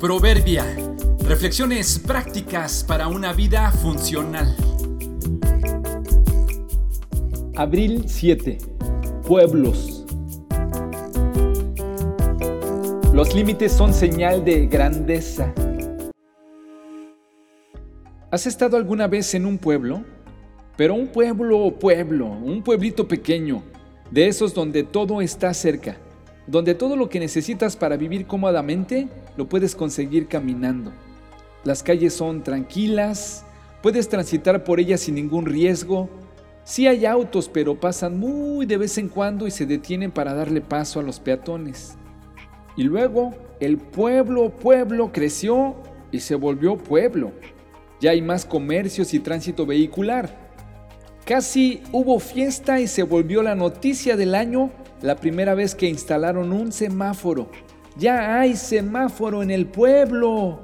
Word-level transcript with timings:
Proverbia. 0.00 0.64
Reflexiones 1.28 1.98
prácticas 1.98 2.82
para 2.82 3.06
una 3.08 3.34
vida 3.34 3.70
funcional. 3.70 4.56
Abril 7.54 8.04
7. 8.06 8.56
Pueblos. 9.26 10.06
Los 13.12 13.34
límites 13.34 13.72
son 13.72 13.92
señal 13.92 14.42
de 14.42 14.68
grandeza. 14.68 15.52
¿Has 18.30 18.46
estado 18.46 18.78
alguna 18.78 19.06
vez 19.06 19.34
en 19.34 19.44
un 19.44 19.58
pueblo? 19.58 20.02
Pero 20.78 20.94
un 20.94 21.08
pueblo, 21.08 21.78
pueblo, 21.78 22.24
un 22.24 22.62
pueblito 22.62 23.06
pequeño, 23.06 23.62
de 24.10 24.28
esos 24.28 24.54
donde 24.54 24.82
todo 24.82 25.20
está 25.20 25.52
cerca 25.52 25.98
donde 26.50 26.74
todo 26.74 26.96
lo 26.96 27.08
que 27.08 27.20
necesitas 27.20 27.76
para 27.76 27.96
vivir 27.96 28.26
cómodamente 28.26 29.08
lo 29.36 29.48
puedes 29.48 29.76
conseguir 29.76 30.26
caminando. 30.26 30.90
Las 31.62 31.84
calles 31.84 32.12
son 32.12 32.42
tranquilas, 32.42 33.44
puedes 33.82 34.08
transitar 34.08 34.64
por 34.64 34.80
ellas 34.80 35.00
sin 35.00 35.14
ningún 35.14 35.46
riesgo. 35.46 36.10
Sí 36.64 36.88
hay 36.88 37.06
autos, 37.06 37.48
pero 37.48 37.78
pasan 37.78 38.18
muy 38.18 38.66
de 38.66 38.78
vez 38.78 38.98
en 38.98 39.08
cuando 39.08 39.46
y 39.46 39.52
se 39.52 39.64
detienen 39.64 40.10
para 40.10 40.34
darle 40.34 40.60
paso 40.60 40.98
a 40.98 41.04
los 41.04 41.20
peatones. 41.20 41.96
Y 42.76 42.82
luego 42.82 43.32
el 43.60 43.78
pueblo, 43.78 44.50
pueblo 44.50 45.12
creció 45.12 45.76
y 46.10 46.18
se 46.18 46.34
volvió 46.34 46.76
pueblo. 46.76 47.30
Ya 48.00 48.10
hay 48.10 48.22
más 48.22 48.44
comercios 48.44 49.14
y 49.14 49.20
tránsito 49.20 49.66
vehicular. 49.66 50.50
Casi 51.24 51.82
hubo 51.92 52.18
fiesta 52.18 52.80
y 52.80 52.88
se 52.88 53.04
volvió 53.04 53.42
la 53.42 53.54
noticia 53.54 54.16
del 54.16 54.34
año 54.34 54.70
la 55.02 55.16
primera 55.16 55.54
vez 55.54 55.74
que 55.74 55.88
instalaron 55.88 56.52
un 56.52 56.72
semáforo. 56.72 57.50
Ya 57.96 58.40
hay 58.40 58.56
semáforo 58.56 59.42
en 59.42 59.50
el 59.50 59.66
pueblo. 59.66 60.60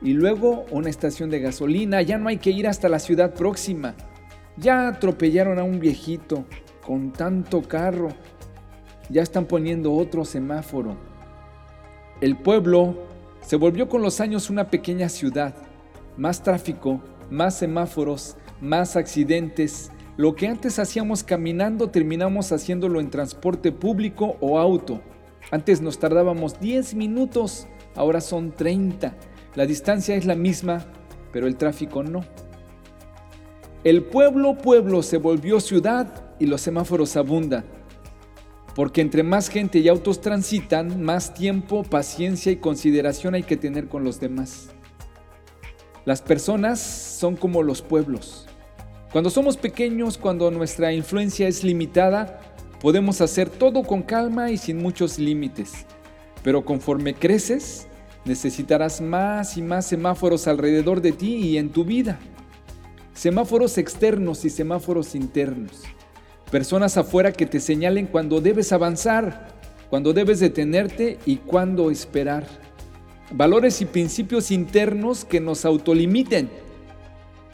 Y 0.00 0.12
luego 0.12 0.64
una 0.70 0.90
estación 0.90 1.30
de 1.30 1.40
gasolina. 1.40 2.02
Ya 2.02 2.18
no 2.18 2.28
hay 2.28 2.38
que 2.38 2.50
ir 2.50 2.68
hasta 2.68 2.88
la 2.88 2.98
ciudad 2.98 3.34
próxima. 3.34 3.94
Ya 4.56 4.88
atropellaron 4.88 5.58
a 5.58 5.64
un 5.64 5.80
viejito 5.80 6.44
con 6.84 7.12
tanto 7.12 7.62
carro. 7.62 8.08
Ya 9.08 9.22
están 9.22 9.46
poniendo 9.46 9.92
otro 9.92 10.24
semáforo. 10.24 10.96
El 12.20 12.36
pueblo 12.36 13.06
se 13.40 13.56
volvió 13.56 13.88
con 13.88 14.02
los 14.02 14.20
años 14.20 14.50
una 14.50 14.68
pequeña 14.68 15.08
ciudad. 15.08 15.54
Más 16.16 16.42
tráfico, 16.42 17.00
más 17.30 17.58
semáforos, 17.58 18.36
más 18.60 18.96
accidentes, 18.96 19.90
lo 20.18 20.34
que 20.34 20.48
antes 20.48 20.80
hacíamos 20.80 21.22
caminando 21.22 21.90
terminamos 21.90 22.50
haciéndolo 22.50 22.98
en 22.98 23.08
transporte 23.08 23.70
público 23.70 24.36
o 24.40 24.58
auto. 24.58 25.00
Antes 25.52 25.80
nos 25.80 26.00
tardábamos 26.00 26.58
10 26.58 26.96
minutos, 26.96 27.68
ahora 27.94 28.20
son 28.20 28.50
30. 28.50 29.14
La 29.54 29.64
distancia 29.64 30.16
es 30.16 30.26
la 30.26 30.34
misma, 30.34 30.84
pero 31.32 31.46
el 31.46 31.56
tráfico 31.56 32.02
no. 32.02 32.24
El 33.84 34.02
pueblo 34.02 34.58
pueblo 34.58 35.04
se 35.04 35.18
volvió 35.18 35.60
ciudad 35.60 36.32
y 36.40 36.46
los 36.46 36.62
semáforos 36.62 37.16
abundan. 37.16 37.64
Porque 38.74 39.02
entre 39.02 39.22
más 39.22 39.48
gente 39.48 39.78
y 39.78 39.86
autos 39.86 40.20
transitan, 40.20 41.00
más 41.00 41.32
tiempo, 41.32 41.84
paciencia 41.84 42.50
y 42.50 42.56
consideración 42.56 43.36
hay 43.36 43.44
que 43.44 43.56
tener 43.56 43.86
con 43.86 44.02
los 44.02 44.18
demás. 44.18 44.70
Las 46.04 46.22
personas 46.22 46.80
son 46.80 47.36
como 47.36 47.62
los 47.62 47.82
pueblos. 47.82 48.48
Cuando 49.12 49.30
somos 49.30 49.56
pequeños, 49.56 50.18
cuando 50.18 50.50
nuestra 50.50 50.92
influencia 50.92 51.48
es 51.48 51.64
limitada, 51.64 52.40
podemos 52.78 53.22
hacer 53.22 53.48
todo 53.48 53.82
con 53.82 54.02
calma 54.02 54.50
y 54.50 54.58
sin 54.58 54.82
muchos 54.82 55.18
límites. 55.18 55.86
Pero 56.42 56.62
conforme 56.62 57.14
creces, 57.14 57.86
necesitarás 58.26 59.00
más 59.00 59.56
y 59.56 59.62
más 59.62 59.86
semáforos 59.86 60.46
alrededor 60.46 61.00
de 61.00 61.12
ti 61.12 61.36
y 61.36 61.56
en 61.56 61.70
tu 61.70 61.86
vida. 61.86 62.18
Semáforos 63.14 63.78
externos 63.78 64.44
y 64.44 64.50
semáforos 64.50 65.14
internos. 65.14 65.84
Personas 66.50 66.98
afuera 66.98 67.32
que 67.32 67.46
te 67.46 67.60
señalen 67.60 68.06
cuando 68.06 68.42
debes 68.42 68.72
avanzar, 68.72 69.48
cuando 69.88 70.12
debes 70.12 70.38
detenerte 70.38 71.18
y 71.24 71.36
cuándo 71.36 71.90
esperar. 71.90 72.46
Valores 73.30 73.80
y 73.80 73.86
principios 73.86 74.50
internos 74.50 75.24
que 75.24 75.40
nos 75.40 75.64
autolimiten 75.64 76.67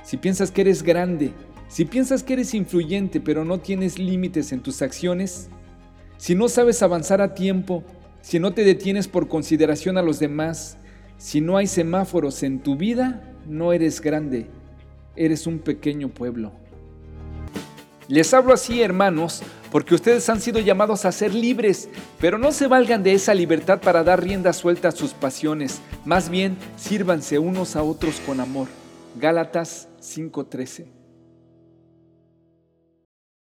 si 0.05 0.17
piensas 0.17 0.51
que 0.51 0.61
eres 0.61 0.83
grande, 0.83 1.33
si 1.69 1.85
piensas 1.85 2.23
que 2.23 2.35
eres 2.35 2.55
influyente 2.55 3.21
pero 3.21 3.45
no 3.45 3.59
tienes 3.59 3.99
límites 3.99 4.53
en 4.53 4.61
tus 4.61 4.83
acciones, 4.83 5.49
si 6.19 6.35
no 6.35 6.49
sabes 6.49 6.83
avanzar 6.83 7.21
a 7.21 7.35
tiempo, 7.35 7.83
si 8.21 8.39
no 8.39 8.55
te 8.55 8.65
detienes 8.65 9.09
por 9.09 9.29
consideración 9.29 9.99
a 9.99 10.03
los 10.03 10.19
demás, 10.19 10.77
si 11.19 11.41
no 11.41 11.57
hay 11.57 11.67
semáforos 11.67 12.43
en 12.43 12.61
tu 12.61 12.77
vida, 12.77 13.23
no 13.47 13.73
eres 13.73 14.01
grande, 14.01 14.47
eres 15.17 15.47
un 15.47 15.59
pequeño 15.59 16.09
pueblo. 16.09 16.53
Les 18.07 18.35
hablo 18.35 18.53
así, 18.53 18.83
hermanos, 18.83 19.43
porque 19.73 19.95
ustedes 19.95 20.29
han 20.29 20.41
sido 20.41 20.61
llamados 20.61 21.07
a 21.07 21.13
ser 21.13 21.35
libres, 21.35 21.89
pero 22.21 22.37
no 22.37 22.53
se 22.53 22.67
valgan 22.67 23.03
de 23.03 23.15
esa 23.15 23.33
libertad 23.33 23.81
para 23.81 24.05
dar 24.05 24.23
rienda 24.23 24.53
suelta 24.53 24.89
a 24.89 24.93
sus 24.93 25.15
pasiones, 25.15 25.81
más 26.05 26.29
bien 26.29 26.57
sírvanse 26.77 27.39
unos 27.39 27.75
a 27.75 27.83
otros 27.83 28.21
con 28.27 28.41
amor. 28.41 28.69
Gálatas 29.19 29.89
5:13. 30.05 31.04